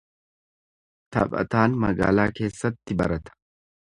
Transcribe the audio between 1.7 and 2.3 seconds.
magaalaa